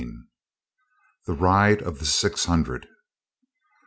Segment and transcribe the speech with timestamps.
[1.27, 2.87] THE RIDE OF THE SIX HUNDRED.